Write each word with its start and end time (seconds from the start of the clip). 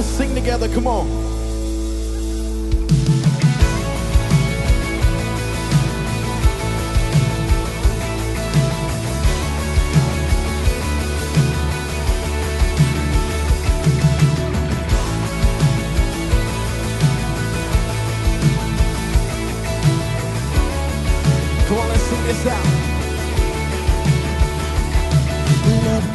Gonna 0.00 0.12
sing 0.12 0.34
together. 0.34 0.66
Come 0.66 0.86
on. 0.86 1.06
Come 21.66 21.78
on, 21.78 21.88
let's 21.90 22.02
sing 22.04 22.24
this 22.24 22.46
out. 22.46 22.99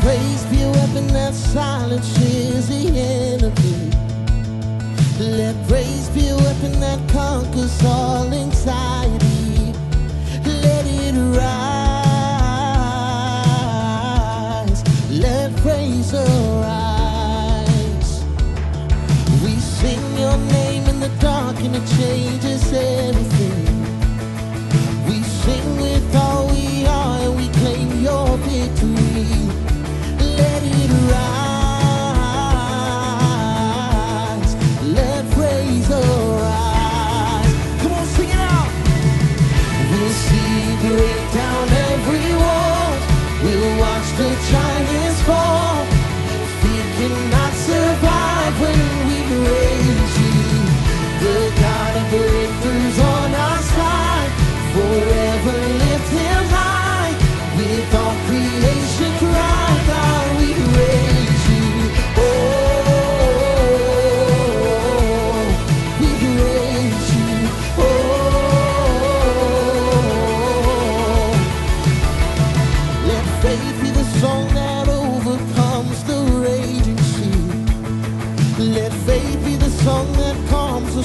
Be 0.06 0.61
a 0.61 0.70
weapon 0.70 1.08
that 1.08 1.34
silences 1.34 2.70
the 2.70 2.88
enemy. 2.95 3.89
Let 5.17 5.56
praise 5.67 6.09
be 6.09 6.28
a 6.28 6.38
weapon 6.38 6.80
that 6.80 7.00
conquers 7.09 7.84
all 7.84 8.31
anxiety. 8.31 9.73
Let 10.62 10.86
it 10.86 11.16
rise. 11.36 11.44
Let 15.09 15.56
praise 15.64 16.14
arise. 16.14 18.23
We 19.44 19.59
sing 19.59 20.19
your 20.19 20.38
name 20.38 20.86
in 20.86 21.00
the 21.00 21.09
dark 21.19 21.59
and 21.62 21.75
it 21.75 21.88
changes 21.97 22.72
everything. 22.72 23.66
We 25.08 25.23
sing 25.23 25.78
with 25.78 26.16
all 26.16 26.47
we 26.50 26.86
are 26.86 27.22
and 27.22 27.36
we 27.36 27.50
claim 27.50 28.03
your 28.03 28.38
victory. 28.38 29.05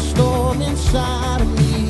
Storm 0.00 0.62
inside 0.62 1.40
of 1.42 1.48
me. 1.58 1.89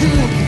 you, 0.00 0.47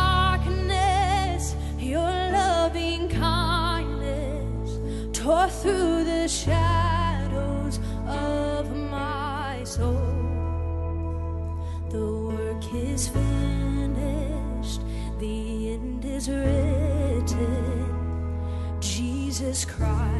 through 5.61 6.03
the 6.03 6.27
shadows 6.27 7.79
of 8.07 8.75
my 8.75 9.61
soul. 9.63 9.95
The 11.89 12.03
work 12.03 12.73
is 12.73 13.07
finished, 13.07 14.81
the 15.19 15.73
end 15.73 16.03
is 16.03 16.29
written. 16.29 17.85
Jesus 18.79 19.63
Christ. 19.63 20.10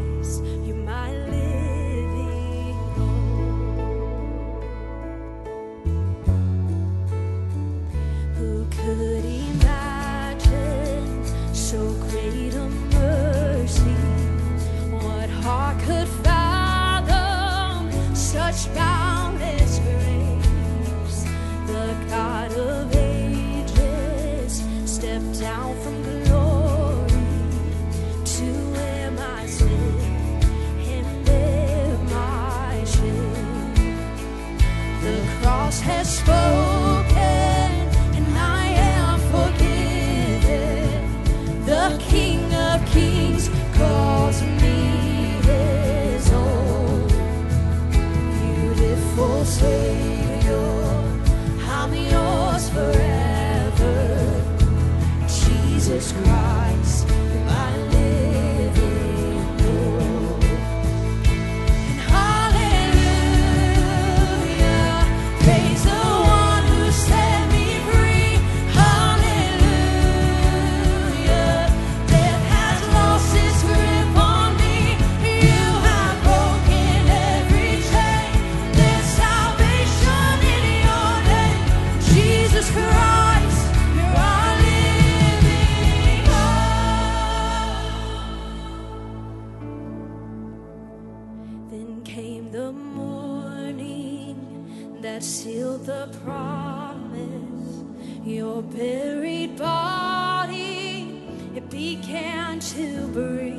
began 102.01 102.59
to 102.59 103.07
breathe, 103.09 103.53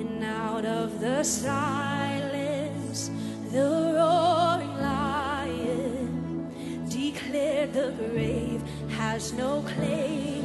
and 0.00 0.24
out 0.24 0.64
of 0.64 1.00
the 1.00 1.22
silence, 1.22 3.10
the 3.52 3.92
roaring 3.94 4.76
lion 4.80 6.48
declared 6.88 7.74
the 7.74 7.92
grave 7.98 8.62
has 8.96 9.34
no 9.34 9.62
claim. 9.62 10.39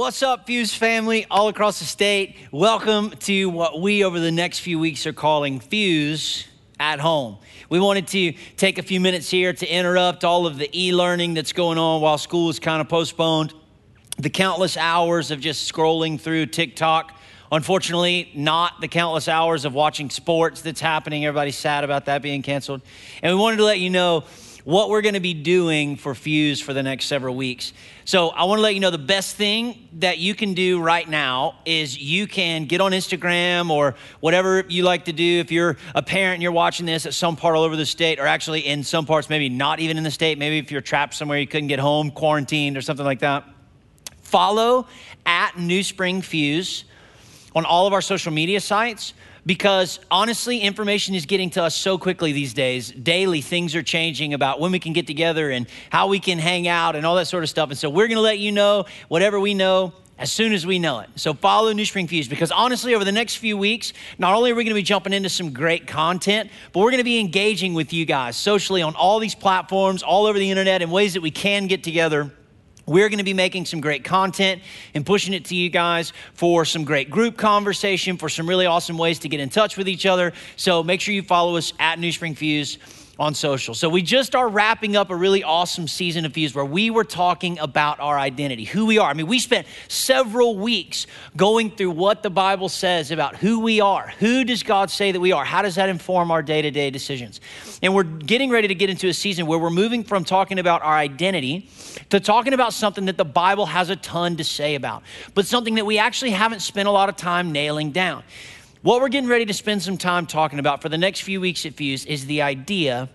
What's 0.00 0.22
up, 0.22 0.46
Fuse 0.46 0.72
family 0.72 1.26
all 1.30 1.48
across 1.48 1.78
the 1.78 1.84
state? 1.84 2.34
Welcome 2.50 3.10
to 3.10 3.50
what 3.50 3.82
we 3.82 4.02
over 4.02 4.18
the 4.18 4.30
next 4.30 4.60
few 4.60 4.78
weeks 4.78 5.06
are 5.06 5.12
calling 5.12 5.60
Fuse 5.60 6.46
at 6.80 7.00
Home. 7.00 7.36
We 7.68 7.80
wanted 7.80 8.06
to 8.06 8.32
take 8.56 8.78
a 8.78 8.82
few 8.82 8.98
minutes 8.98 9.28
here 9.28 9.52
to 9.52 9.66
interrupt 9.66 10.24
all 10.24 10.46
of 10.46 10.56
the 10.56 10.70
e 10.74 10.94
learning 10.94 11.34
that's 11.34 11.52
going 11.52 11.76
on 11.76 12.00
while 12.00 12.16
school 12.16 12.48
is 12.48 12.58
kind 12.58 12.80
of 12.80 12.88
postponed, 12.88 13.52
the 14.16 14.30
countless 14.30 14.78
hours 14.78 15.30
of 15.30 15.38
just 15.38 15.70
scrolling 15.70 16.18
through 16.18 16.46
TikTok. 16.46 17.14
Unfortunately, 17.52 18.32
not 18.34 18.80
the 18.80 18.88
countless 18.88 19.28
hours 19.28 19.66
of 19.66 19.74
watching 19.74 20.08
sports 20.08 20.62
that's 20.62 20.80
happening. 20.80 21.26
Everybody's 21.26 21.58
sad 21.58 21.84
about 21.84 22.06
that 22.06 22.22
being 22.22 22.40
canceled. 22.40 22.80
And 23.22 23.36
we 23.36 23.38
wanted 23.38 23.58
to 23.58 23.64
let 23.64 23.80
you 23.80 23.90
know 23.90 24.24
what 24.70 24.88
we're 24.88 25.02
going 25.02 25.14
to 25.14 25.20
be 25.20 25.34
doing 25.34 25.96
for 25.96 26.14
Fuse 26.14 26.60
for 26.60 26.72
the 26.72 26.82
next 26.82 27.06
several 27.06 27.34
weeks. 27.34 27.72
So, 28.04 28.28
I 28.28 28.44
want 28.44 28.58
to 28.58 28.62
let 28.62 28.74
you 28.74 28.80
know 28.80 28.92
the 28.92 28.98
best 28.98 29.34
thing 29.34 29.88
that 29.94 30.18
you 30.18 30.32
can 30.32 30.54
do 30.54 30.80
right 30.80 31.08
now 31.08 31.56
is 31.64 31.98
you 31.98 32.28
can 32.28 32.66
get 32.66 32.80
on 32.80 32.92
Instagram 32.92 33.70
or 33.70 33.96
whatever 34.20 34.64
you 34.68 34.84
like 34.84 35.06
to 35.06 35.12
do. 35.12 35.40
If 35.40 35.50
you're 35.50 35.76
a 35.92 36.02
parent 36.02 36.34
and 36.34 36.42
you're 36.42 36.52
watching 36.52 36.86
this 36.86 37.04
at 37.04 37.14
some 37.14 37.34
part 37.34 37.56
all 37.56 37.64
over 37.64 37.74
the 37.74 37.84
state, 37.84 38.20
or 38.20 38.26
actually 38.26 38.60
in 38.60 38.84
some 38.84 39.06
parts, 39.06 39.28
maybe 39.28 39.48
not 39.48 39.80
even 39.80 39.98
in 39.98 40.04
the 40.04 40.10
state, 40.10 40.38
maybe 40.38 40.58
if 40.58 40.70
you're 40.70 40.80
trapped 40.80 41.14
somewhere 41.14 41.38
you 41.38 41.48
couldn't 41.48 41.68
get 41.68 41.80
home, 41.80 42.12
quarantined, 42.12 42.76
or 42.76 42.80
something 42.80 43.04
like 43.04 43.18
that, 43.18 43.44
follow 44.22 44.86
at 45.26 45.58
New 45.58 45.82
Spring 45.82 46.22
Fuse 46.22 46.84
on 47.56 47.64
all 47.64 47.88
of 47.88 47.92
our 47.92 48.00
social 48.00 48.32
media 48.32 48.60
sites 48.60 49.14
because 49.46 50.00
honestly, 50.10 50.58
information 50.58 51.14
is 51.14 51.26
getting 51.26 51.50
to 51.50 51.62
us 51.62 51.74
so 51.74 51.98
quickly 51.98 52.32
these 52.32 52.54
days. 52.54 52.90
Daily, 52.90 53.40
things 53.40 53.74
are 53.74 53.82
changing 53.82 54.34
about 54.34 54.60
when 54.60 54.72
we 54.72 54.78
can 54.78 54.92
get 54.92 55.06
together 55.06 55.50
and 55.50 55.66
how 55.90 56.08
we 56.08 56.20
can 56.20 56.38
hang 56.38 56.68
out 56.68 56.96
and 56.96 57.06
all 57.06 57.16
that 57.16 57.26
sort 57.26 57.42
of 57.42 57.50
stuff. 57.50 57.70
And 57.70 57.78
so 57.78 57.88
we're 57.88 58.08
going 58.08 58.16
to 58.16 58.22
let 58.22 58.38
you 58.38 58.52
know 58.52 58.84
whatever 59.08 59.40
we 59.40 59.54
know 59.54 59.92
as 60.18 60.30
soon 60.30 60.52
as 60.52 60.66
we 60.66 60.78
know 60.78 61.00
it. 61.00 61.08
So 61.16 61.32
follow 61.32 61.72
New 61.72 61.86
Spring 61.86 62.06
Fuse 62.06 62.28
because 62.28 62.52
honestly, 62.52 62.94
over 62.94 63.04
the 63.04 63.12
next 63.12 63.36
few 63.36 63.56
weeks, 63.56 63.94
not 64.18 64.34
only 64.34 64.50
are 64.50 64.54
we 64.54 64.64
going 64.64 64.74
to 64.74 64.78
be 64.78 64.82
jumping 64.82 65.14
into 65.14 65.30
some 65.30 65.52
great 65.52 65.86
content, 65.86 66.50
but 66.72 66.80
we're 66.80 66.90
going 66.90 66.98
to 66.98 67.04
be 67.04 67.18
engaging 67.18 67.72
with 67.72 67.94
you 67.94 68.04
guys 68.04 68.36
socially 68.36 68.82
on 68.82 68.94
all 68.94 69.18
these 69.18 69.34
platforms, 69.34 70.02
all 70.02 70.26
over 70.26 70.38
the 70.38 70.50
internet 70.50 70.82
in 70.82 70.90
ways 70.90 71.14
that 71.14 71.22
we 71.22 71.30
can 71.30 71.66
get 71.66 71.82
together 71.82 72.30
we're 72.90 73.08
going 73.08 73.18
to 73.18 73.24
be 73.24 73.34
making 73.34 73.66
some 73.66 73.80
great 73.80 74.02
content 74.02 74.60
and 74.94 75.06
pushing 75.06 75.32
it 75.32 75.44
to 75.44 75.54
you 75.54 75.70
guys 75.70 76.12
for 76.34 76.64
some 76.64 76.82
great 76.82 77.08
group 77.08 77.36
conversation, 77.36 78.16
for 78.16 78.28
some 78.28 78.48
really 78.48 78.66
awesome 78.66 78.98
ways 78.98 79.20
to 79.20 79.28
get 79.28 79.38
in 79.38 79.48
touch 79.48 79.76
with 79.76 79.88
each 79.88 80.06
other. 80.06 80.32
So 80.56 80.82
make 80.82 81.00
sure 81.00 81.14
you 81.14 81.22
follow 81.22 81.56
us 81.56 81.72
at 81.78 82.00
New 82.00 82.10
Spring 82.10 82.34
Fuse 82.34 82.78
on 83.20 83.34
social. 83.34 83.74
So 83.74 83.90
we 83.90 84.00
just 84.00 84.34
are 84.34 84.48
wrapping 84.48 84.96
up 84.96 85.10
a 85.10 85.14
really 85.14 85.44
awesome 85.44 85.86
season 85.86 86.24
of 86.24 86.32
Fuse 86.32 86.54
where 86.54 86.64
we 86.64 86.88
were 86.88 87.04
talking 87.04 87.58
about 87.58 88.00
our 88.00 88.18
identity, 88.18 88.64
who 88.64 88.86
we 88.86 88.96
are. 88.96 89.10
I 89.10 89.12
mean, 89.12 89.26
we 89.26 89.38
spent 89.38 89.66
several 89.88 90.56
weeks 90.56 91.06
going 91.36 91.70
through 91.70 91.90
what 91.90 92.22
the 92.22 92.30
Bible 92.30 92.70
says 92.70 93.10
about 93.10 93.36
who 93.36 93.60
we 93.60 93.78
are. 93.78 94.08
Who 94.20 94.42
does 94.44 94.62
God 94.62 94.90
say 94.90 95.12
that 95.12 95.20
we 95.20 95.32
are? 95.32 95.44
How 95.44 95.60
does 95.60 95.74
that 95.74 95.90
inform 95.90 96.30
our 96.30 96.42
day-to-day 96.42 96.88
decisions? 96.88 97.42
And 97.82 97.94
we're 97.94 98.04
getting 98.04 98.48
ready 98.48 98.68
to 98.68 98.74
get 98.74 98.88
into 98.88 99.06
a 99.08 99.14
season 99.14 99.46
where 99.46 99.58
we're 99.58 99.68
moving 99.68 100.02
from 100.02 100.24
talking 100.24 100.58
about 100.58 100.80
our 100.80 100.94
identity 100.94 101.68
to 102.08 102.20
talking 102.20 102.54
about 102.54 102.72
something 102.72 103.04
that 103.04 103.18
the 103.18 103.24
Bible 103.26 103.66
has 103.66 103.90
a 103.90 103.96
ton 103.96 104.38
to 104.38 104.44
say 104.44 104.76
about, 104.76 105.02
but 105.34 105.44
something 105.44 105.74
that 105.74 105.84
we 105.84 105.98
actually 105.98 106.30
haven't 106.30 106.60
spent 106.60 106.88
a 106.88 106.90
lot 106.90 107.10
of 107.10 107.16
time 107.16 107.52
nailing 107.52 107.90
down. 107.90 108.22
What 108.82 109.02
we're 109.02 109.10
getting 109.10 109.28
ready 109.28 109.44
to 109.44 109.52
spend 109.52 109.82
some 109.82 109.98
time 109.98 110.24
talking 110.24 110.58
about 110.58 110.80
for 110.80 110.88
the 110.88 110.96
next 110.96 111.20
few 111.20 111.38
weeks 111.38 111.66
at 111.66 111.74
Fuse 111.74 112.06
is 112.06 112.24
the 112.24 112.40
idea 112.40 113.10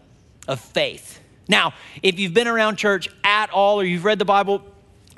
of 0.47 0.59
faith. 0.59 1.19
Now, 1.47 1.73
if 2.03 2.19
you've 2.19 2.35
been 2.35 2.47
around 2.47 2.75
church 2.75 3.09
at 3.23 3.49
all, 3.49 3.79
or 3.81 3.83
you've 3.83 4.05
read 4.05 4.19
the 4.19 4.25
Bible 4.25 4.61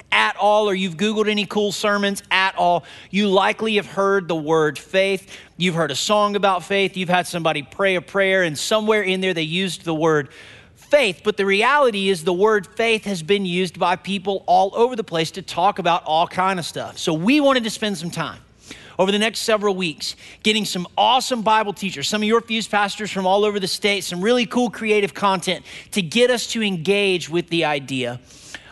at 0.10 0.38
all, 0.38 0.70
or 0.70 0.74
you've 0.74 0.96
Googled 0.96 1.28
any 1.28 1.46
cool 1.46 1.74
sermons 1.74 2.24
at 2.32 2.56
all, 2.56 2.86
you 3.12 3.28
likely 3.28 3.76
have 3.76 3.88
heard 3.88 4.30
the 4.30 4.38
word 4.38 4.80
faith. 4.80 5.38
You've 5.58 5.76
heard 5.76 5.92
a 5.92 5.96
song 5.96 6.38
about 6.38 6.64
faith. 6.64 6.96
You've 6.96 7.10
had 7.10 7.28
somebody 7.28 7.62
pray 7.62 7.96
a 7.96 8.02
prayer, 8.02 8.44
and 8.44 8.58
somewhere 8.58 9.02
in 9.02 9.20
there 9.20 9.34
they 9.34 9.42
used 9.42 9.84
the 9.84 9.94
word 9.94 10.30
faith. 10.76 11.24
But 11.26 11.36
the 11.36 11.46
reality 11.46 12.08
is, 12.08 12.24
the 12.24 12.32
word 12.32 12.68
faith 12.68 13.04
has 13.04 13.22
been 13.22 13.46
used 13.46 13.78
by 13.78 13.98
people 13.98 14.46
all 14.48 14.72
over 14.76 14.96
the 14.96 15.04
place 15.04 15.32
to 15.32 15.42
talk 15.42 15.78
about 15.78 16.06
all 16.06 16.26
kind 16.26 16.58
of 16.58 16.64
stuff. 16.64 16.98
So 16.98 17.14
we 17.14 17.42
wanted 17.42 17.66
to 17.66 17.70
spend 17.70 17.98
some 17.98 18.12
time 18.12 18.40
over 19.00 19.12
the 19.12 19.20
next 19.20 19.40
several 19.40 19.76
weeks, 19.76 20.16
getting 20.44 20.66
some 20.66 20.88
awesome 20.98 21.42
Bible 21.42 21.74
teachers, 21.74 22.08
some 22.08 22.22
of 22.22 22.28
your 22.28 22.42
Fuse 22.42 22.68
pastors 22.68 23.12
from 23.12 23.28
all 23.28 23.46
over 23.46 23.60
the 23.60 23.68
state, 23.68 24.04
some 24.04 24.22
really 24.22 24.46
cool 24.46 24.70
creative 24.70 25.14
content 25.14 25.66
to 25.92 26.02
get 26.02 26.30
us 26.30 26.48
to 26.48 26.64
engage 26.64 27.30
with 27.30 27.48
the 27.50 27.66
idea 27.66 28.20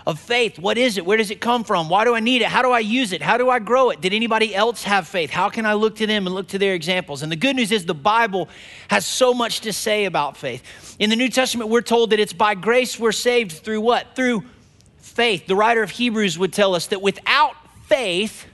of 0.06 0.20
faith. 0.20 0.60
What 0.60 0.78
is 0.78 0.98
it? 0.98 1.06
Where 1.06 1.18
does 1.18 1.32
it 1.32 1.42
come 1.42 1.64
from? 1.64 1.90
Why 1.90 2.06
do 2.06 2.14
I 2.14 2.20
need 2.20 2.42
it? 2.42 2.48
How 2.48 2.62
do 2.62 2.72
I 2.72 2.80
use 2.80 3.12
it? 3.12 3.22
How 3.22 3.38
do 3.38 3.50
I 3.50 3.60
grow 3.60 3.90
it? 3.90 4.02
Did 4.02 4.14
anybody 4.14 4.54
else 4.54 4.84
have 4.84 5.08
faith? 5.08 5.32
How 5.32 5.50
can 5.50 5.66
I 5.66 5.74
look 5.74 5.96
to 5.98 6.08
them 6.08 6.28
and 6.28 6.36
look 6.36 6.48
to 6.50 6.60
their 6.60 6.76
examples? 6.76 7.24
And 7.24 7.32
the 7.32 7.36
good 7.36 7.56
news 7.56 7.72
is 7.72 7.86
the 7.86 7.96
Bible 7.96 8.48
has 8.90 9.06
so 9.06 9.34
much 9.34 9.62
to 9.62 9.74
say 9.74 10.06
about 10.06 10.38
faith. 10.38 10.96
In 11.00 11.10
the 11.10 11.16
New 11.16 11.30
Testament, 11.30 11.70
we're 11.70 11.82
told 11.82 12.12
that 12.12 12.20
it's 12.20 12.34
by 12.34 12.54
grace 12.54 13.00
we're 13.00 13.12
saved 13.12 13.52
through 13.52 13.82
what? 13.82 14.16
Through 14.16 14.44
faith. 14.98 15.48
The 15.48 15.56
writer 15.56 15.82
of 15.82 15.90
Hebrews 15.90 16.38
would 16.38 16.54
tell 16.54 16.76
us 16.76 16.88
that 16.88 17.02
without 17.02 17.56
faith, 17.88 18.46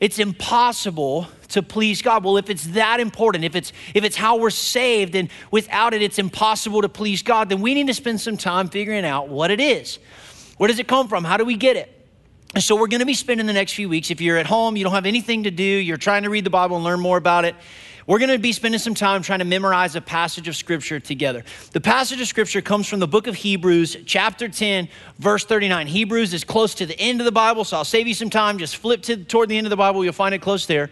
it's 0.00 0.18
impossible 0.18 1.26
to 1.48 1.62
please 1.62 2.02
God. 2.02 2.24
Well, 2.24 2.36
if 2.36 2.50
it's 2.50 2.68
that 2.68 3.00
important, 3.00 3.44
if 3.44 3.56
it's 3.56 3.72
if 3.94 4.04
it's 4.04 4.16
how 4.16 4.36
we're 4.36 4.50
saved 4.50 5.14
and 5.14 5.28
without 5.50 5.94
it 5.94 6.02
it's 6.02 6.18
impossible 6.18 6.82
to 6.82 6.88
please 6.88 7.22
God, 7.22 7.48
then 7.48 7.60
we 7.60 7.74
need 7.74 7.86
to 7.88 7.94
spend 7.94 8.20
some 8.20 8.36
time 8.36 8.68
figuring 8.68 9.04
out 9.04 9.28
what 9.28 9.50
it 9.50 9.60
is. 9.60 9.98
Where 10.56 10.68
does 10.68 10.78
it 10.78 10.88
come 10.88 11.08
from? 11.08 11.24
How 11.24 11.36
do 11.36 11.44
we 11.44 11.56
get 11.56 11.76
it? 11.76 11.97
So 12.56 12.74
we're 12.74 12.88
going 12.88 13.00
to 13.00 13.06
be 13.06 13.14
spending 13.14 13.46
the 13.46 13.52
next 13.52 13.74
few 13.74 13.90
weeks 13.90 14.10
if 14.10 14.22
you're 14.22 14.38
at 14.38 14.46
home, 14.46 14.74
you 14.74 14.82
don't 14.82 14.94
have 14.94 15.04
anything 15.04 15.44
to 15.44 15.50
do, 15.50 15.62
you're 15.62 15.98
trying 15.98 16.22
to 16.22 16.30
read 16.30 16.44
the 16.44 16.50
Bible 16.50 16.76
and 16.76 16.84
learn 16.84 16.98
more 16.98 17.18
about 17.18 17.44
it, 17.44 17.54
we're 18.06 18.18
going 18.18 18.30
to 18.30 18.38
be 18.38 18.52
spending 18.52 18.78
some 18.78 18.94
time 18.94 19.20
trying 19.20 19.40
to 19.40 19.44
memorize 19.44 19.94
a 19.94 20.00
passage 20.00 20.48
of 20.48 20.56
scripture 20.56 20.98
together. 20.98 21.44
The 21.72 21.80
passage 21.80 22.22
of 22.22 22.26
scripture 22.26 22.62
comes 22.62 22.88
from 22.88 23.00
the 23.00 23.06
book 23.06 23.26
of 23.26 23.34
Hebrews, 23.34 23.98
chapter 24.06 24.48
10, 24.48 24.88
verse 25.18 25.44
39. 25.44 25.88
Hebrews 25.88 26.32
is 26.32 26.42
close 26.42 26.74
to 26.76 26.86
the 26.86 26.98
end 26.98 27.20
of 27.20 27.26
the 27.26 27.32
Bible, 27.32 27.64
so 27.64 27.76
I'll 27.76 27.84
save 27.84 28.08
you 28.08 28.14
some 28.14 28.30
time. 28.30 28.56
Just 28.56 28.78
flip 28.78 29.02
to, 29.02 29.22
toward 29.22 29.50
the 29.50 29.58
end 29.58 29.66
of 29.66 29.70
the 29.70 29.76
Bible, 29.76 30.02
you'll 30.02 30.14
find 30.14 30.34
it 30.34 30.40
close 30.40 30.64
there. 30.64 30.88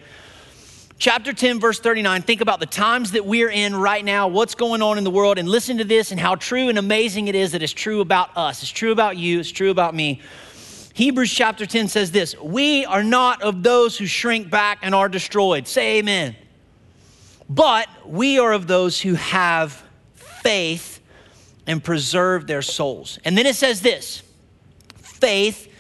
Chapter 0.99 1.33
10, 1.33 1.59
verse 1.59 1.81
39. 1.81 2.21
Think 2.21 2.43
about 2.43 2.61
the 2.61 2.67
times 2.67 3.13
that 3.13 3.25
we're 3.25 3.51
in 3.51 3.75
right 3.75 4.05
now, 4.05 4.29
what's 4.29 4.55
going 4.55 4.83
on 4.83 4.99
in 4.99 5.05
the 5.05 5.11
world, 5.11 5.39
and 5.39 5.49
listen 5.49 5.79
to 5.79 5.85
this 5.85 6.11
and 6.11 6.21
how 6.21 6.35
true 6.35 6.69
and 6.69 6.77
amazing 6.77 7.29
it 7.29 7.35
is 7.35 7.53
that 7.53 7.63
it's 7.63 7.73
true 7.73 8.03
about 8.03 8.37
us. 8.37 8.63
It's 8.63 8.71
true 8.71 8.93
about 8.93 9.17
you, 9.17 9.41
it's 9.41 9.51
true 9.51 9.71
about 9.71 9.95
me. 9.95 10.21
Hebrews 10.97 11.31
chapter 11.31 11.67
10 11.67 11.89
says 11.89 12.11
this 12.11 12.35
We 12.41 12.87
are 12.87 13.05
not 13.05 13.43
of 13.43 13.63
those 13.63 13.99
who 13.99 14.07
shrink 14.07 14.49
back 14.49 14.79
and 14.81 14.95
are 14.95 15.11
destroyed. 15.11 15.69
Say 15.69 15.99
amen. 15.99 16.35
But 17.51 17.87
we 18.07 18.39
are 18.39 18.55
of 18.55 18.67
those 18.67 18.99
who 19.03 19.13
have 19.13 19.85
faith 20.15 21.01
and 21.67 21.85
preserve 21.85 22.47
their 22.47 22.63
souls. 22.63 23.19
And 23.27 23.37
then 23.37 23.45
it 23.45 23.57
says 23.57 23.83
this 23.83 24.23
faith 24.97 25.71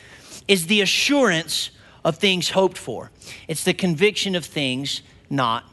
is 0.48 0.66
the 0.66 0.82
assurance 0.82 1.70
of 2.04 2.16
things 2.18 2.50
hoped 2.50 2.76
for, 2.76 3.10
it's 3.48 3.64
the 3.64 3.72
conviction 3.72 4.34
of 4.34 4.44
things 4.44 5.00
not 5.30 5.64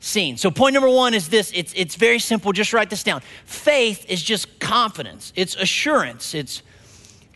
seen. 0.00 0.36
So, 0.36 0.50
point 0.50 0.74
number 0.74 0.90
one 0.90 1.14
is 1.14 1.28
this 1.28 1.52
it's, 1.54 1.72
it's 1.76 1.94
very 1.94 2.18
simple. 2.18 2.50
Just 2.50 2.72
write 2.72 2.90
this 2.90 3.04
down. 3.04 3.22
Faith 3.44 4.04
is 4.08 4.20
just 4.20 4.58
confidence, 4.58 5.32
it's 5.36 5.54
assurance, 5.54 6.34
it's 6.34 6.64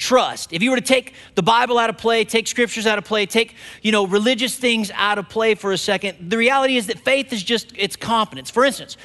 trust. 0.04 0.52
If 0.52 0.62
you 0.62 0.70
were 0.70 0.76
to 0.76 0.82
take 0.82 1.14
the 1.34 1.42
Bible 1.42 1.78
out 1.78 1.88
of 1.88 1.96
play, 1.96 2.24
take 2.24 2.46
scriptures 2.46 2.86
out 2.86 2.98
of 2.98 3.04
play, 3.04 3.24
take, 3.24 3.54
you 3.80 3.90
know, 3.90 4.06
religious 4.06 4.54
things 4.54 4.90
out 4.94 5.16
of 5.16 5.30
play 5.30 5.54
for 5.54 5.72
a 5.72 5.78
second, 5.78 6.30
the 6.30 6.36
reality 6.36 6.76
is 6.76 6.88
that 6.88 6.98
faith 6.98 7.32
is 7.32 7.42
just 7.42 7.72
it's 7.74 7.96
confidence. 7.96 8.50
For 8.50 8.66
instance, 8.66 8.98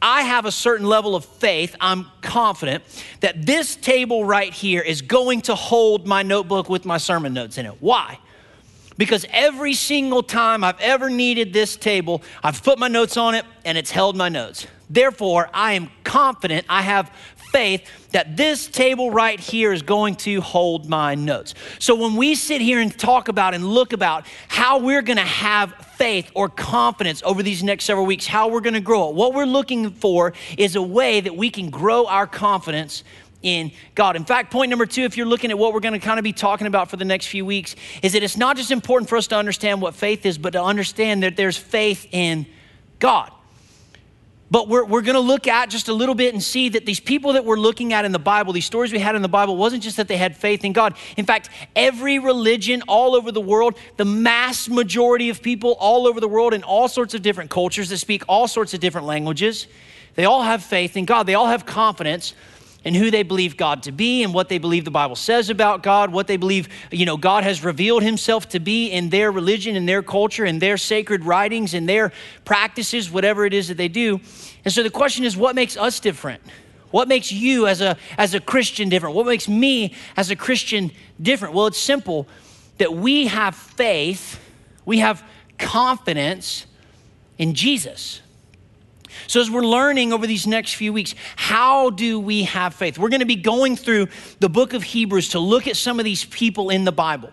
I 0.00 0.22
have 0.22 0.44
a 0.46 0.52
certain 0.52 0.86
level 0.86 1.16
of 1.16 1.24
faith. 1.24 1.74
I'm 1.80 2.06
confident 2.20 2.84
that 3.18 3.44
this 3.44 3.74
table 3.74 4.24
right 4.24 4.52
here 4.52 4.80
is 4.80 5.02
going 5.02 5.40
to 5.42 5.56
hold 5.56 6.06
my 6.06 6.22
notebook 6.22 6.68
with 6.68 6.84
my 6.84 6.98
sermon 6.98 7.34
notes 7.34 7.58
in 7.58 7.66
it. 7.66 7.74
Why? 7.80 8.20
Because 8.96 9.26
every 9.30 9.74
single 9.74 10.22
time 10.22 10.62
I've 10.62 10.80
ever 10.80 11.10
needed 11.10 11.52
this 11.52 11.74
table, 11.74 12.22
I've 12.44 12.62
put 12.62 12.78
my 12.78 12.86
notes 12.86 13.16
on 13.16 13.34
it 13.34 13.44
and 13.64 13.76
it's 13.76 13.90
held 13.90 14.14
my 14.14 14.28
notes. 14.28 14.68
Therefore, 14.88 15.50
I 15.52 15.72
am 15.72 15.90
confident, 16.04 16.66
I 16.68 16.82
have 16.82 17.10
faith 17.54 18.10
that 18.10 18.36
this 18.36 18.66
table 18.66 19.12
right 19.12 19.38
here 19.38 19.72
is 19.72 19.82
going 19.82 20.16
to 20.16 20.40
hold 20.40 20.88
my 20.88 21.14
notes. 21.14 21.54
So 21.78 21.94
when 21.94 22.16
we 22.16 22.34
sit 22.34 22.60
here 22.60 22.80
and 22.80 22.96
talk 22.98 23.28
about 23.28 23.54
and 23.54 23.64
look 23.64 23.92
about 23.92 24.26
how 24.48 24.78
we're 24.78 25.02
going 25.02 25.18
to 25.18 25.22
have 25.22 25.72
faith 25.96 26.32
or 26.34 26.48
confidence 26.48 27.22
over 27.22 27.44
these 27.44 27.62
next 27.62 27.84
several 27.84 28.06
weeks, 28.06 28.26
how 28.26 28.48
we're 28.48 28.60
going 28.60 28.74
to 28.74 28.80
grow 28.80 29.08
it, 29.08 29.14
what 29.14 29.34
we're 29.34 29.46
looking 29.46 29.92
for 29.92 30.32
is 30.58 30.74
a 30.74 30.82
way 30.82 31.20
that 31.20 31.36
we 31.36 31.48
can 31.48 31.70
grow 31.70 32.06
our 32.06 32.26
confidence 32.26 33.04
in 33.42 33.70
God. 33.94 34.16
In 34.16 34.24
fact, 34.24 34.50
point 34.50 34.70
number 34.70 34.86
two, 34.86 35.02
if 35.02 35.16
you're 35.16 35.24
looking 35.24 35.52
at 35.52 35.58
what 35.58 35.72
we're 35.72 35.80
going 35.80 35.94
to 35.94 36.04
kind 36.04 36.18
of 36.18 36.24
be 36.24 36.32
talking 36.32 36.66
about 36.66 36.90
for 36.90 36.96
the 36.96 37.04
next 37.04 37.28
few 37.28 37.46
weeks, 37.46 37.76
is 38.02 38.14
that 38.14 38.24
it's 38.24 38.36
not 38.36 38.56
just 38.56 38.72
important 38.72 39.08
for 39.08 39.16
us 39.16 39.28
to 39.28 39.36
understand 39.36 39.80
what 39.80 39.94
faith 39.94 40.26
is, 40.26 40.38
but 40.38 40.54
to 40.54 40.62
understand 40.62 41.22
that 41.22 41.36
there's 41.36 41.56
faith 41.56 42.08
in 42.10 42.46
God. 42.98 43.30
But 44.54 44.68
we're, 44.68 44.84
we're 44.84 45.02
going 45.02 45.16
to 45.16 45.20
look 45.20 45.48
at 45.48 45.68
just 45.68 45.88
a 45.88 45.92
little 45.92 46.14
bit 46.14 46.32
and 46.32 46.40
see 46.40 46.68
that 46.68 46.86
these 46.86 47.00
people 47.00 47.32
that 47.32 47.44
we're 47.44 47.56
looking 47.56 47.92
at 47.92 48.04
in 48.04 48.12
the 48.12 48.20
Bible, 48.20 48.52
these 48.52 48.64
stories 48.64 48.92
we 48.92 49.00
had 49.00 49.16
in 49.16 49.22
the 49.22 49.26
Bible, 49.26 49.56
wasn't 49.56 49.82
just 49.82 49.96
that 49.96 50.06
they 50.06 50.16
had 50.16 50.36
faith 50.36 50.64
in 50.64 50.72
God. 50.72 50.94
In 51.16 51.26
fact, 51.26 51.50
every 51.74 52.20
religion 52.20 52.80
all 52.86 53.16
over 53.16 53.32
the 53.32 53.40
world, 53.40 53.76
the 53.96 54.04
mass 54.04 54.68
majority 54.68 55.28
of 55.28 55.42
people 55.42 55.72
all 55.80 56.06
over 56.06 56.20
the 56.20 56.28
world 56.28 56.54
in 56.54 56.62
all 56.62 56.86
sorts 56.86 57.14
of 57.14 57.22
different 57.22 57.50
cultures 57.50 57.88
that 57.88 57.98
speak 57.98 58.22
all 58.28 58.46
sorts 58.46 58.72
of 58.74 58.78
different 58.78 59.08
languages, 59.08 59.66
they 60.14 60.24
all 60.24 60.44
have 60.44 60.62
faith 60.62 60.96
in 60.96 61.04
God. 61.04 61.24
They 61.24 61.34
all 61.34 61.48
have 61.48 61.66
confidence 61.66 62.32
in 62.84 62.94
who 62.94 63.10
they 63.10 63.22
believe 63.22 63.56
God 63.56 63.82
to 63.84 63.92
be 63.92 64.22
and 64.22 64.34
what 64.34 64.48
they 64.48 64.58
believe 64.58 64.84
the 64.84 64.90
Bible 64.90 65.16
says 65.16 65.50
about 65.50 65.82
God, 65.82 66.12
what 66.12 66.26
they 66.26 66.36
believe, 66.36 66.68
you 66.90 67.06
know, 67.06 67.16
God 67.16 67.42
has 67.42 67.64
revealed 67.64 68.02
himself 68.02 68.48
to 68.50 68.60
be 68.60 68.88
in 68.88 69.08
their 69.08 69.32
religion, 69.32 69.74
in 69.74 69.86
their 69.86 70.02
culture, 70.02 70.44
in 70.44 70.58
their 70.58 70.76
sacred 70.76 71.24
writings, 71.24 71.72
in 71.72 71.86
their 71.86 72.12
practices, 72.44 73.10
whatever 73.10 73.46
it 73.46 73.54
is 73.54 73.68
that 73.68 73.76
they 73.76 73.88
do. 73.88 74.20
And 74.64 74.72
so 74.72 74.82
the 74.82 74.90
question 74.90 75.24
is 75.24 75.36
what 75.36 75.54
makes 75.54 75.76
us 75.76 75.98
different? 75.98 76.42
What 76.90 77.08
makes 77.08 77.32
you 77.32 77.66
as 77.66 77.80
a 77.80 77.96
as 78.16 78.34
a 78.34 78.40
Christian 78.40 78.88
different? 78.88 79.16
What 79.16 79.26
makes 79.26 79.48
me 79.48 79.94
as 80.16 80.30
a 80.30 80.36
Christian 80.36 80.92
different? 81.20 81.54
Well, 81.54 81.66
it's 81.66 81.78
simple 81.78 82.28
that 82.78 82.92
we 82.92 83.26
have 83.26 83.56
faith, 83.56 84.38
we 84.84 84.98
have 84.98 85.24
confidence 85.58 86.66
in 87.38 87.54
Jesus. 87.54 88.20
So, 89.26 89.40
as 89.40 89.50
we're 89.50 89.62
learning 89.62 90.12
over 90.12 90.26
these 90.26 90.46
next 90.46 90.74
few 90.74 90.92
weeks, 90.92 91.14
how 91.36 91.90
do 91.90 92.20
we 92.20 92.44
have 92.44 92.74
faith? 92.74 92.98
We're 92.98 93.08
going 93.08 93.20
to 93.20 93.26
be 93.26 93.36
going 93.36 93.76
through 93.76 94.08
the 94.40 94.48
book 94.48 94.72
of 94.72 94.82
Hebrews 94.82 95.30
to 95.30 95.38
look 95.38 95.66
at 95.66 95.76
some 95.76 95.98
of 95.98 96.04
these 96.04 96.24
people 96.24 96.70
in 96.70 96.84
the 96.84 96.92
Bible 96.92 97.30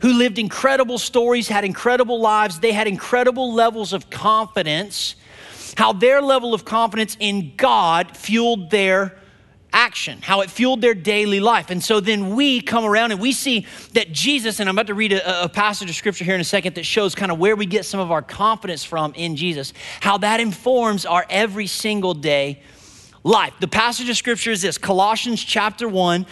who 0.00 0.12
lived 0.12 0.38
incredible 0.38 0.98
stories, 0.98 1.48
had 1.48 1.64
incredible 1.64 2.20
lives, 2.20 2.60
they 2.60 2.72
had 2.72 2.86
incredible 2.86 3.52
levels 3.52 3.92
of 3.92 4.10
confidence, 4.10 5.16
how 5.76 5.92
their 5.92 6.22
level 6.22 6.54
of 6.54 6.64
confidence 6.64 7.16
in 7.20 7.54
God 7.56 8.16
fueled 8.16 8.70
their 8.70 9.16
action, 9.74 10.20
how 10.22 10.40
it 10.40 10.50
fueled 10.50 10.80
their 10.80 10.94
daily 10.94 11.40
life. 11.40 11.70
And 11.70 11.82
so 11.82 12.00
then 12.00 12.34
we 12.34 12.60
come 12.60 12.84
around 12.84 13.10
and 13.10 13.20
we 13.20 13.32
see 13.32 13.66
that 13.92 14.12
Jesus, 14.12 14.60
and 14.60 14.68
I'm 14.68 14.76
about 14.76 14.86
to 14.86 14.94
read 14.94 15.12
a, 15.12 15.44
a, 15.44 15.48
passage 15.48 15.90
of 15.90 15.96
scripture 15.96 16.24
here 16.24 16.34
in 16.34 16.40
a 16.40 16.44
second 16.44 16.76
that 16.76 16.86
shows 16.86 17.14
kind 17.14 17.30
of 17.30 17.38
where 17.38 17.56
we 17.56 17.66
get 17.66 17.84
some 17.84 18.00
of 18.00 18.10
our 18.10 18.22
confidence 18.22 18.84
from 18.84 19.12
in 19.14 19.36
Jesus, 19.36 19.74
how 20.00 20.16
that 20.18 20.40
informs 20.40 21.04
our 21.04 21.26
every 21.28 21.66
single 21.66 22.14
day 22.14 22.62
life. 23.24 23.52
The 23.60 23.68
passage 23.68 24.08
of 24.08 24.16
scripture 24.16 24.52
is 24.52 24.62
this 24.62 24.78
Colossians 24.78 25.42
chapter 25.42 25.88
1, 25.88 26.24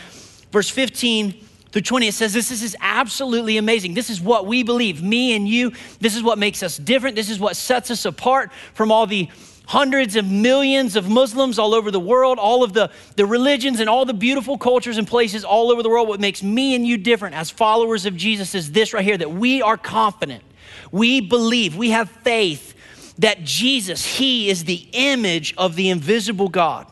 verse 0.52 0.70
15 0.70 1.46
through 1.72 1.82
20, 1.82 2.08
it 2.08 2.14
says, 2.14 2.34
This 2.34 2.50
is 2.50 2.76
absolutely 2.80 3.56
amazing. 3.56 3.94
This 3.94 4.10
is 4.10 4.20
what 4.20 4.46
we 4.46 4.62
believe, 4.62 5.02
me 5.02 5.34
and 5.34 5.48
you. 5.48 5.72
This 6.00 6.14
is 6.14 6.22
what 6.22 6.38
makes 6.38 6.62
us 6.62 6.76
different. 6.76 7.16
This 7.16 7.30
is 7.30 7.40
what 7.40 7.56
sets 7.56 7.90
us 7.90 8.04
apart 8.04 8.50
from 8.74 8.92
all 8.92 9.06
the 9.06 9.28
hundreds 9.66 10.16
of 10.16 10.26
millions 10.26 10.96
of 10.96 11.08
Muslims 11.08 11.58
all 11.58 11.74
over 11.74 11.90
the 11.90 12.00
world, 12.00 12.38
all 12.38 12.62
of 12.62 12.72
the, 12.72 12.90
the 13.16 13.26
religions 13.26 13.80
and 13.80 13.88
all 13.88 14.04
the 14.04 14.14
beautiful 14.14 14.58
cultures 14.58 14.98
and 14.98 15.06
places 15.06 15.44
all 15.44 15.70
over 15.70 15.82
the 15.82 15.88
world. 15.88 16.08
What 16.08 16.20
makes 16.20 16.42
me 16.42 16.74
and 16.74 16.86
you 16.86 16.98
different 16.98 17.34
as 17.34 17.50
followers 17.50 18.06
of 18.06 18.16
Jesus 18.16 18.54
is 18.54 18.72
this 18.72 18.92
right 18.92 19.04
here 19.04 19.16
that 19.16 19.32
we 19.32 19.62
are 19.62 19.76
confident, 19.76 20.42
we 20.90 21.20
believe, 21.20 21.76
we 21.76 21.90
have 21.90 22.10
faith 22.10 22.74
that 23.18 23.44
Jesus, 23.44 24.04
He 24.04 24.50
is 24.50 24.64
the 24.64 24.86
image 24.92 25.54
of 25.56 25.76
the 25.76 25.90
invisible 25.90 26.48
God. 26.48 26.86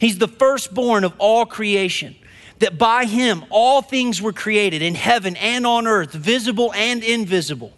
He's 0.00 0.18
the 0.18 0.28
firstborn 0.28 1.04
of 1.04 1.14
all 1.18 1.44
creation. 1.44 2.16
That 2.60 2.76
by 2.76 3.06
him 3.06 3.46
all 3.48 3.80
things 3.80 4.20
were 4.20 4.34
created 4.34 4.82
in 4.82 4.94
heaven 4.94 5.34
and 5.36 5.66
on 5.66 5.86
earth, 5.86 6.12
visible 6.12 6.74
and 6.74 7.02
invisible 7.02 7.72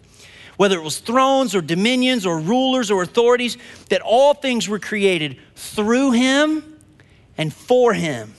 whether 0.57 0.77
it 0.77 0.83
was 0.83 0.99
thrones 0.99 1.55
or 1.55 1.61
dominions 1.61 2.25
or 2.25 2.39
rulers 2.39 2.91
or 2.91 3.03
authorities, 3.03 3.57
that 3.89 4.01
all 4.01 4.33
things 4.33 4.69
were 4.69 4.79
created 4.79 5.37
through 5.55 6.11
him 6.11 6.79
and 7.37 7.53
for 7.53 7.93
him. 7.93 8.33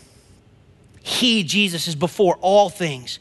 He, 1.02 1.44
Jesus, 1.44 1.86
is 1.86 1.94
before 1.94 2.36
all 2.40 2.70
things. 2.70 3.18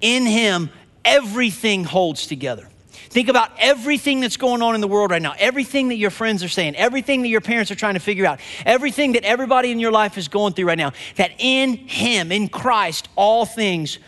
In 0.00 0.26
him, 0.26 0.70
everything 1.04 1.84
holds 1.84 2.26
together. 2.26 2.68
Think 3.14 3.28
about 3.28 3.52
everything 3.58 4.20
that's 4.20 4.36
going 4.36 4.60
on 4.60 4.74
in 4.74 4.80
the 4.80 4.88
world 4.88 5.12
right 5.12 5.22
now, 5.22 5.34
everything 5.38 5.88
that 5.88 5.96
your 5.96 6.10
friends 6.10 6.42
are 6.42 6.48
saying, 6.48 6.74
everything 6.74 7.22
that 7.22 7.28
your 7.28 7.40
parents 7.40 7.70
are 7.70 7.76
trying 7.76 7.94
to 7.94 8.00
figure 8.00 8.26
out, 8.26 8.40
everything 8.66 9.12
that 9.12 9.22
everybody 9.22 9.70
in 9.70 9.78
your 9.78 9.92
life 9.92 10.18
is 10.18 10.26
going 10.26 10.52
through 10.52 10.66
right 10.66 10.76
now, 10.76 10.92
that 11.14 11.30
in 11.38 11.74
Him, 11.74 12.32
in 12.32 12.48
Christ, 12.48 13.08
all 13.14 13.46
things 13.46 14.00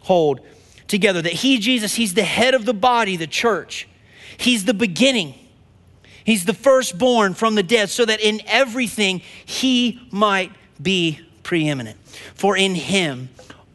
hold 0.00 0.40
together. 0.94 1.20
That 1.20 1.32
He, 1.32 1.58
Jesus, 1.58 1.96
He's 1.96 2.14
the 2.14 2.22
head 2.22 2.54
of 2.54 2.64
the 2.64 2.72
body, 2.72 3.16
the 3.16 3.26
church. 3.26 3.88
He's 4.36 4.64
the 4.64 4.74
beginning. 4.74 5.34
He's 6.24 6.44
the 6.44 6.54
firstborn 6.54 7.34
from 7.34 7.56
the 7.56 7.62
dead, 7.62 7.90
so 7.90 8.04
that 8.04 8.20
in 8.20 8.40
everything 8.46 9.20
He 9.44 10.00
might 10.10 10.52
be 10.80 11.20
preeminent. 11.42 11.98
For 12.34 12.56
in 12.56 12.76
Him, 12.76 13.28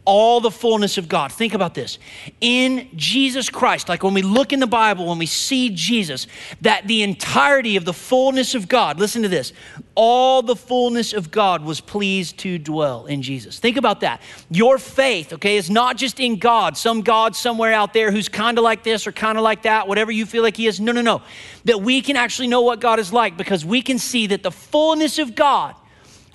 all 0.09 0.41
the 0.41 0.49
fullness 0.49 0.97
of 0.97 1.07
God. 1.07 1.31
Think 1.31 1.53
about 1.53 1.75
this. 1.75 1.99
In 2.41 2.89
Jesus 2.95 3.47
Christ, 3.47 3.87
like 3.87 4.01
when 4.01 4.15
we 4.15 4.23
look 4.23 4.51
in 4.51 4.59
the 4.59 4.65
Bible, 4.65 5.05
when 5.05 5.19
we 5.19 5.27
see 5.27 5.69
Jesus, 5.69 6.25
that 6.61 6.87
the 6.87 7.03
entirety 7.03 7.75
of 7.75 7.85
the 7.85 7.93
fullness 7.93 8.55
of 8.55 8.67
God, 8.67 8.99
listen 8.99 9.21
to 9.21 9.27
this, 9.27 9.53
all 9.93 10.41
the 10.41 10.55
fullness 10.55 11.13
of 11.13 11.29
God 11.29 11.63
was 11.63 11.79
pleased 11.79 12.39
to 12.39 12.57
dwell 12.57 13.05
in 13.05 13.21
Jesus. 13.21 13.59
Think 13.59 13.77
about 13.77 13.99
that. 13.99 14.23
Your 14.49 14.79
faith, 14.79 15.31
okay, 15.33 15.57
is 15.57 15.69
not 15.69 15.95
just 15.95 16.19
in 16.19 16.39
God, 16.39 16.75
some 16.75 17.01
God 17.01 17.35
somewhere 17.35 17.71
out 17.71 17.93
there 17.93 18.11
who's 18.11 18.29
kind 18.29 18.57
of 18.57 18.63
like 18.63 18.83
this 18.83 19.05
or 19.05 19.11
kind 19.11 19.37
of 19.37 19.43
like 19.43 19.61
that, 19.61 19.87
whatever 19.87 20.11
you 20.11 20.25
feel 20.25 20.41
like 20.41 20.57
He 20.57 20.65
is. 20.65 20.79
No, 20.79 20.91
no, 20.91 21.01
no. 21.01 21.21
That 21.65 21.81
we 21.83 22.01
can 22.01 22.15
actually 22.15 22.47
know 22.47 22.61
what 22.61 22.79
God 22.79 22.97
is 22.97 23.13
like 23.13 23.37
because 23.37 23.63
we 23.63 23.83
can 23.83 23.99
see 23.99 24.25
that 24.25 24.41
the 24.41 24.51
fullness 24.51 25.19
of 25.19 25.35
God 25.35 25.75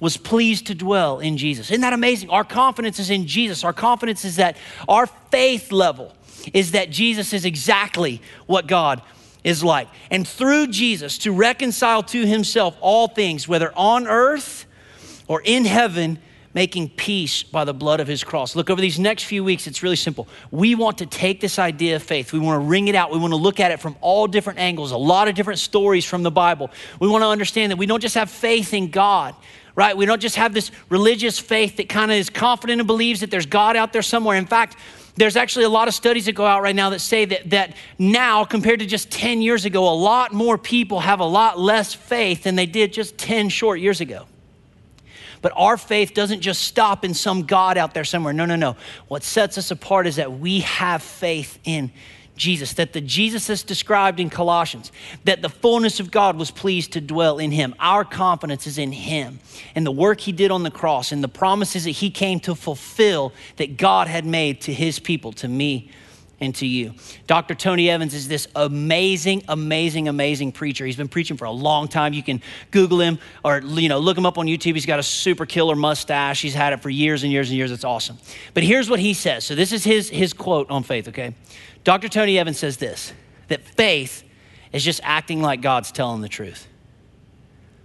was 0.04 0.18
pleased 0.18 0.66
to 0.66 0.74
dwell 0.74 1.18
in 1.18 1.38
Jesus. 1.38 1.70
Isn't 1.70 1.80
that 1.80 1.94
amazing? 1.94 2.28
Our 2.28 2.44
confidence 2.44 2.98
is 2.98 3.08
in 3.08 3.26
Jesus. 3.26 3.64
Our 3.64 3.72
confidence 3.72 4.22
is 4.26 4.36
that 4.36 4.58
our 4.86 5.06
faith 5.06 5.72
level 5.72 6.14
is 6.52 6.72
that 6.72 6.90
Jesus 6.90 7.32
is 7.32 7.46
exactly 7.46 8.20
what 8.44 8.66
God 8.66 9.00
is 9.44 9.64
like. 9.64 9.88
And 10.10 10.28
through 10.28 10.66
Jesus, 10.66 11.16
to 11.18 11.32
reconcile 11.32 12.02
to 12.02 12.26
himself 12.26 12.76
all 12.82 13.08
things, 13.08 13.48
whether 13.48 13.72
on 13.74 14.06
earth 14.06 14.66
or 15.26 15.40
in 15.42 15.64
heaven, 15.64 16.18
making 16.52 16.90
peace 16.90 17.42
by 17.42 17.64
the 17.64 17.72
blood 17.72 17.98
of 17.98 18.06
his 18.06 18.22
cross. 18.22 18.54
Look, 18.54 18.68
over 18.68 18.82
these 18.82 18.98
next 18.98 19.24
few 19.24 19.42
weeks, 19.42 19.66
it's 19.66 19.82
really 19.82 19.96
simple. 19.96 20.28
We 20.50 20.74
want 20.74 20.98
to 20.98 21.06
take 21.06 21.40
this 21.40 21.58
idea 21.58 21.96
of 21.96 22.02
faith, 22.02 22.30
we 22.30 22.40
want 22.40 22.62
to 22.62 22.66
wring 22.66 22.88
it 22.88 22.94
out, 22.94 23.10
we 23.10 23.18
want 23.18 23.32
to 23.32 23.38
look 23.38 23.58
at 23.58 23.70
it 23.70 23.80
from 23.80 23.96
all 24.02 24.26
different 24.26 24.58
angles, 24.58 24.92
a 24.92 24.98
lot 24.98 25.28
of 25.28 25.34
different 25.34 25.60
stories 25.60 26.04
from 26.04 26.22
the 26.22 26.30
Bible. 26.30 26.70
We 27.00 27.08
want 27.08 27.22
to 27.22 27.28
understand 27.28 27.72
that 27.72 27.76
we 27.76 27.86
don't 27.86 28.02
just 28.02 28.16
have 28.16 28.30
faith 28.30 28.74
in 28.74 28.90
God, 28.90 29.34
right? 29.74 29.96
We 29.96 30.06
don't 30.06 30.20
just 30.20 30.36
have 30.36 30.54
this 30.54 30.70
religious 30.88 31.38
faith 31.38 31.76
that 31.76 31.88
kind 31.88 32.10
of 32.10 32.16
is 32.16 32.30
confident 32.30 32.80
and 32.80 32.86
believes 32.86 33.20
that 33.20 33.30
there's 33.30 33.46
God 33.46 33.76
out 33.76 33.92
there 33.92 34.02
somewhere. 34.02 34.36
In 34.36 34.46
fact, 34.46 34.76
there's 35.16 35.36
actually 35.36 35.64
a 35.64 35.70
lot 35.70 35.86
of 35.86 35.94
studies 35.94 36.26
that 36.26 36.32
go 36.32 36.44
out 36.44 36.62
right 36.62 36.74
now 36.74 36.90
that 36.90 37.00
say 37.00 37.24
that, 37.24 37.50
that 37.50 37.76
now, 37.98 38.44
compared 38.44 38.80
to 38.80 38.86
just 38.86 39.10
10 39.10 39.42
years 39.42 39.64
ago, 39.64 39.88
a 39.88 39.94
lot 39.94 40.32
more 40.32 40.58
people 40.58 41.00
have 41.00 41.20
a 41.20 41.24
lot 41.24 41.58
less 41.58 41.94
faith 41.94 42.42
than 42.42 42.56
they 42.56 42.66
did 42.66 42.92
just 42.92 43.16
10 43.18 43.48
short 43.48 43.80
years 43.80 44.00
ago. 44.00 44.26
But 45.40 45.52
our 45.56 45.76
faith 45.76 46.14
doesn't 46.14 46.40
just 46.40 46.62
stop 46.62 47.04
in 47.04 47.12
some 47.12 47.42
God 47.42 47.76
out 47.76 47.94
there 47.94 48.04
somewhere. 48.04 48.32
No, 48.32 48.46
no, 48.46 48.56
no. 48.56 48.76
What 49.08 49.22
sets 49.22 49.58
us 49.58 49.70
apart 49.70 50.06
is 50.06 50.16
that 50.16 50.32
we 50.38 50.60
have 50.60 51.02
faith 51.02 51.58
in 51.64 51.92
Jesus, 52.36 52.72
that 52.74 52.92
the 52.92 53.00
Jesus 53.00 53.46
that's 53.46 53.62
described 53.62 54.18
in 54.18 54.30
Colossians, 54.30 54.90
that 55.24 55.42
the 55.42 55.48
fullness 55.48 56.00
of 56.00 56.10
God 56.10 56.36
was 56.36 56.50
pleased 56.50 56.92
to 56.92 57.00
dwell 57.00 57.38
in 57.38 57.52
him. 57.52 57.74
Our 57.78 58.04
confidence 58.04 58.66
is 58.66 58.78
in 58.78 58.92
him 58.92 59.38
and 59.74 59.86
the 59.86 59.92
work 59.92 60.20
he 60.20 60.32
did 60.32 60.50
on 60.50 60.62
the 60.62 60.70
cross 60.70 61.12
and 61.12 61.22
the 61.22 61.28
promises 61.28 61.84
that 61.84 61.90
he 61.90 62.10
came 62.10 62.40
to 62.40 62.54
fulfill 62.54 63.32
that 63.56 63.76
God 63.76 64.08
had 64.08 64.26
made 64.26 64.60
to 64.62 64.72
his 64.72 64.98
people, 64.98 65.32
to 65.34 65.48
me 65.48 65.90
and 66.40 66.54
to 66.56 66.66
you. 66.66 66.94
Dr. 67.26 67.54
Tony 67.54 67.88
Evans 67.88 68.14
is 68.14 68.28
this 68.28 68.48
amazing, 68.54 69.44
amazing, 69.48 70.08
amazing 70.08 70.52
preacher. 70.52 70.84
He's 70.84 70.96
been 70.96 71.08
preaching 71.08 71.36
for 71.36 71.44
a 71.44 71.50
long 71.50 71.88
time. 71.88 72.12
You 72.12 72.22
can 72.22 72.42
Google 72.70 73.00
him 73.00 73.18
or 73.44 73.60
you 73.60 73.88
know 73.88 73.98
look 73.98 74.18
him 74.18 74.26
up 74.26 74.38
on 74.38 74.46
YouTube. 74.46 74.74
He's 74.74 74.86
got 74.86 74.98
a 74.98 75.04
super 75.04 75.46
killer 75.46 75.76
mustache. 75.76 76.42
He's 76.42 76.54
had 76.54 76.72
it 76.72 76.80
for 76.80 76.90
years 76.90 77.22
and 77.22 77.32
years 77.32 77.50
and 77.50 77.56
years. 77.56 77.70
It's 77.70 77.84
awesome. 77.84 78.18
But 78.52 78.62
here's 78.62 78.90
what 78.90 79.00
he 79.00 79.14
says. 79.14 79.44
So 79.44 79.54
this 79.54 79.72
is 79.72 79.84
his 79.84 80.10
his 80.10 80.32
quote 80.32 80.70
on 80.70 80.82
faith, 80.82 81.08
okay? 81.08 81.34
Dr. 81.84 82.08
Tony 82.08 82.38
Evans 82.38 82.58
says 82.58 82.78
this 82.78 83.12
that 83.48 83.62
faith 83.62 84.24
is 84.72 84.82
just 84.82 85.00
acting 85.04 85.40
like 85.40 85.60
God's 85.60 85.92
telling 85.92 86.20
the 86.20 86.28
truth. 86.28 86.66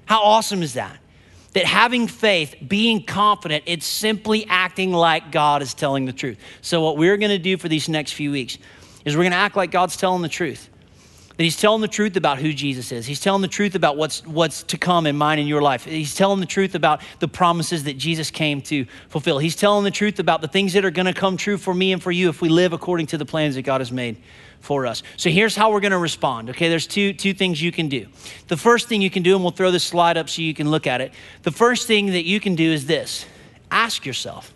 How 0.05 0.23
awesome 0.23 0.63
is 0.63 0.73
that? 0.73 0.97
That 1.53 1.65
having 1.65 2.07
faith, 2.07 2.55
being 2.67 3.03
confident, 3.03 3.63
it's 3.67 3.85
simply 3.85 4.45
acting 4.47 4.91
like 4.91 5.31
God 5.31 5.61
is 5.61 5.73
telling 5.73 6.05
the 6.05 6.13
truth. 6.13 6.37
So, 6.61 6.81
what 6.81 6.97
we're 6.97 7.17
to 7.29 7.39
do 7.39 7.57
for 7.57 7.67
these 7.67 7.89
next 7.89 8.13
few 8.13 8.31
weeks 8.31 8.57
is 9.05 9.15
we're 9.15 9.23
to 9.33 9.37
act 9.37 9.55
like 9.55 9.71
God's 9.71 9.97
telling 9.97 10.21
the 10.21 10.29
truth. 10.29 10.69
That 11.39 11.45
he's 11.45 11.55
telling 11.55 11.79
the 11.79 11.87
truth 11.87 12.17
about 12.17 12.37
who 12.37 12.51
Jesus 12.51 12.91
is. 12.91 13.05
He's 13.05 13.21
telling 13.21 13.41
the 13.41 13.47
truth 13.47 13.73
about 13.73 13.95
what's, 13.95 14.27
what's 14.27 14.61
to 14.63 14.77
come 14.77 15.05
in 15.05 15.15
mine 15.15 15.39
and 15.39 15.47
your 15.47 15.61
life. 15.61 15.85
He's 15.85 16.13
telling 16.13 16.41
the 16.41 16.45
truth 16.45 16.75
about 16.75 17.01
the 17.19 17.29
promises 17.29 17.85
that 17.85 17.97
Jesus 17.97 18.29
came 18.29 18.61
to 18.63 18.85
fulfill. 19.07 19.39
He's 19.39 19.55
telling 19.55 19.85
the 19.85 19.91
truth 19.91 20.19
about 20.19 20.41
the 20.41 20.49
things 20.49 20.73
that 20.73 20.83
are 20.83 20.91
going 20.91 21.05
to 21.05 21.13
come 21.13 21.37
true 21.37 21.57
for 21.57 21.73
me 21.73 21.93
and 21.93 22.03
for 22.03 22.11
you 22.11 22.27
if 22.27 22.41
we 22.41 22.49
live 22.49 22.73
according 22.73 23.05
to 23.07 23.17
the 23.17 23.25
plans 23.25 23.55
that 23.55 23.61
God 23.61 23.79
has 23.79 23.89
made 23.89 24.17
for 24.59 24.85
us. 24.85 25.01
So 25.15 25.29
here's 25.29 25.55
how 25.55 25.71
we're 25.71 25.79
going 25.79 25.93
to 25.93 25.97
respond. 25.97 26.49
Okay, 26.49 26.67
there's 26.67 26.85
two 26.85 27.13
two 27.13 27.33
things 27.33 27.61
you 27.61 27.71
can 27.71 27.87
do. 27.87 28.07
The 28.49 28.57
first 28.57 28.89
thing 28.89 29.01
you 29.01 29.09
can 29.09 29.23
do 29.23 29.33
and 29.35 29.41
we'll 29.41 29.51
throw 29.51 29.71
this 29.71 29.85
slide 29.85 30.17
up 30.17 30.27
so 30.27 30.41
you 30.41 30.53
can 30.53 30.69
look 30.69 30.87
at 30.87 30.99
it. 30.99 31.13
The 31.43 31.51
first 31.51 31.87
thing 31.87 32.07
that 32.07 32.25
you 32.25 32.41
can 32.41 32.55
do 32.55 32.69
is 32.69 32.85
this. 32.85 33.25
Ask 33.71 34.05
yourself, 34.05 34.53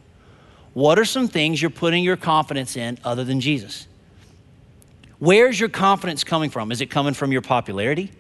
what 0.74 1.00
are 1.00 1.06
some 1.06 1.30
things 1.30 1.62
you're 1.62 1.72
putting 1.72 2.04
your 2.04 2.18
confidence 2.18 2.76
in 2.76 3.00
other 3.06 3.24
than 3.24 3.40
Jesus? 3.40 3.88
Where's 5.24 5.58
your 5.58 5.70
confidence 5.70 6.26
coming 6.26 6.50
from? 6.50 6.70
Is 6.70 6.82
it 6.82 6.88
coming 6.88 7.14
from 7.14 7.32
your 7.32 7.42
popularity? 7.42 8.12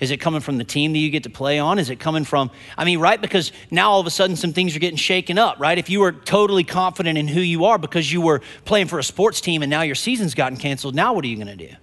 Is 0.00 0.10
it 0.10 0.18
coming 0.18 0.42
from 0.42 0.58
the 0.58 0.64
team 0.64 0.92
that 0.92 0.98
you 0.98 1.08
get 1.08 1.22
to 1.22 1.30
play 1.30 1.58
on? 1.58 1.78
Is 1.78 1.88
it 1.88 1.98
coming 1.98 2.24
from, 2.24 2.50
I 2.76 2.84
mean, 2.84 2.98
right? 2.98 3.18
Because 3.18 3.52
now 3.70 3.90
all 3.90 4.00
of 4.00 4.06
a 4.06 4.10
sudden 4.10 4.36
some 4.36 4.52
things 4.52 4.76
are 4.76 4.78
getting 4.78 4.98
shaken 4.98 5.38
up, 5.38 5.58
right? 5.58 5.78
If 5.78 5.88
you 5.88 6.00
were 6.00 6.12
totally 6.12 6.62
confident 6.62 7.16
in 7.16 7.26
who 7.26 7.40
you 7.40 7.64
are 7.64 7.78
because 7.78 8.12
you 8.12 8.20
were 8.20 8.42
playing 8.66 8.88
for 8.88 8.98
a 8.98 9.02
sports 9.02 9.40
team 9.40 9.62
and 9.62 9.70
now 9.70 9.80
your 9.80 9.94
season's 9.94 10.34
gotten 10.34 10.58
canceled, 10.58 10.94
now 10.94 11.14
what 11.14 11.24
are 11.24 11.28
you 11.28 11.36
going 11.36 11.56
to 11.56 11.68
do? 11.68 11.74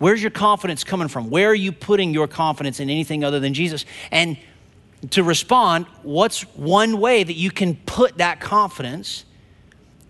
Where's 0.00 0.20
your 0.20 0.32
confidence 0.32 0.82
coming 0.82 1.06
from? 1.06 1.30
Where 1.30 1.50
are 1.50 1.54
you 1.54 1.70
putting 1.70 2.12
your 2.12 2.26
confidence 2.26 2.80
in 2.80 2.90
anything 2.90 3.22
other 3.22 3.38
than 3.38 3.54
Jesus? 3.54 3.84
And 4.10 4.36
to 5.10 5.22
respond, 5.22 5.86
what's 6.02 6.40
one 6.56 6.98
way 6.98 7.22
that 7.22 7.36
you 7.36 7.52
can 7.52 7.76
put 7.86 8.18
that 8.18 8.40
confidence 8.40 9.26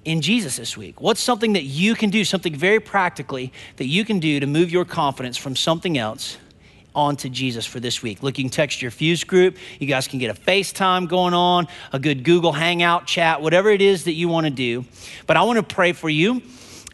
in 0.05 0.21
Jesus 0.21 0.57
this 0.57 0.77
week? 0.77 1.01
What's 1.01 1.21
something 1.21 1.53
that 1.55 1.65
you 1.65 1.95
can 1.95 2.11
do, 2.11 2.25
something 2.25 2.55
very 2.55 2.81
practically 2.81 3.53
that 3.77 3.87
you 3.87 4.05
can 4.05 4.19
do 4.19 4.41
to 4.41 4.47
move 4.47 4.71
your 4.71 4.85
confidence 4.85 5.37
from 5.37 5.57
something 5.57 5.97
else 5.99 6.37
onto 6.95 7.29
Jesus 7.29 7.67
for 7.67 7.81
this 7.81 8.03
week? 8.03 8.23
Look, 8.23 8.39
you 8.39 8.45
can 8.45 8.51
text 8.51 8.83
your 8.83 8.91
Fuse 8.91 9.25
group. 9.25 9.57
You 9.79 9.87
guys 9.87 10.09
can 10.09 10.19
get 10.19 10.37
a 10.37 10.41
FaceTime 10.41 11.09
going 11.09 11.35
on, 11.35 11.69
a 11.93 11.99
good 11.99 12.25
Google 12.25 12.53
Hangout 12.53 13.07
chat, 13.07 13.41
whatever 13.41 13.71
it 13.71 13.83
is 13.83 14.05
that 14.05 14.13
you 14.13 14.29
want 14.29 14.47
to 14.47 14.51
do. 14.51 14.85
But 15.27 15.37
I 15.37 15.43
want 15.43 15.59
to 15.59 15.75
pray 15.75 15.93
for 15.93 16.11
you. 16.11 16.43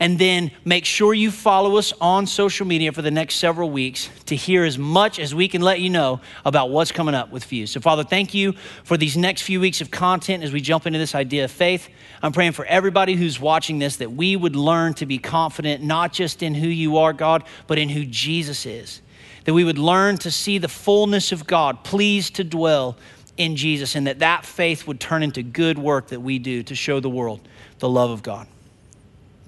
And 0.01 0.19
then 0.19 0.53
make 0.65 0.85
sure 0.85 1.13
you 1.13 1.31
follow 1.31 1.77
us 1.77 1.93
on 2.01 2.27
social 2.27 2.67
media 2.67 2.93
for 2.93 3.03
the 3.03 3.11
next 3.11 3.37
several 3.37 3.69
weeks 3.69 4.09
to 4.27 4.37
hear 4.37 4.65
as 4.65 4.79
much 4.79 5.19
as 5.19 5.35
we 5.35 5.49
can 5.49 5.61
let 5.61 5.81
you 5.81 5.91
know 5.91 6.21
about 6.45 6.71
what's 6.71 6.93
coming 6.93 7.17
up 7.17 7.33
with 7.33 7.43
Fuse. 7.43 7.73
So, 7.73 7.81
Father, 7.81 8.05
thank 8.05 8.33
you 8.33 8.53
for 8.85 8.97
these 8.97 9.17
next 9.17 9.43
few 9.43 9.61
weeks 9.61 9.81
of 9.81 9.91
content 9.91 10.45
as 10.45 10.53
we 10.53 10.61
jump 10.61 10.87
into 10.87 11.01
this 11.01 11.17
idea 11.17 11.45
of 11.45 11.51
faith. 11.51 11.89
I'm 12.23 12.33
praying 12.33 12.53
for 12.53 12.65
everybody 12.67 13.15
who's 13.15 13.41
watching 13.41 13.81
this 13.81 13.97
that 13.97 14.13
we 14.13 14.37
would 14.37 14.55
learn 14.55 14.95
to 14.95 15.07
be 15.07 15.19
confident, 15.19 15.83
not 15.83 16.13
just 16.13 16.43
in 16.45 16.55
who 16.55 16.69
you 16.69 16.99
are, 16.99 17.13
God, 17.13 17.43
but 17.67 17.79
in 17.79 17.89
who 17.89 18.05
Jesus 18.05 18.67
is. 18.67 19.03
That 19.47 19.55
we 19.55 19.65
would 19.65 19.79
learn 19.79 20.19
to 20.19 20.31
see 20.31 20.59
the 20.59 20.69
fullness 20.69 21.33
of 21.33 21.47
God, 21.47 21.83
pleased 21.83 22.37
to 22.37 22.45
dwell 22.45 22.97
in 23.37 23.57
Jesus, 23.57 23.97
and 23.97 24.07
that 24.07 24.21
that 24.21 24.45
faith 24.45 24.87
would 24.87 25.01
turn 25.01 25.25
into 25.25 25.43
good 25.43 25.79
work 25.79 26.09
that 26.09 26.21
we 26.21 26.39
do 26.39 26.63
to 26.65 26.75
show 26.75 27.01
the 27.01 27.11
world 27.11 27.41
the 27.79 27.89
love 27.89 28.11
of 28.11 28.23
God. 28.23 28.47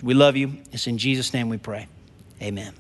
We 0.03 0.15
love 0.15 0.37
you. 0.37 0.59
It's 0.73 0.87
in 0.87 0.99
Jesus' 0.99 1.33
name 1.33 1.49
we 1.49 1.59
pray. 1.59 1.87
Amen. 2.43 2.73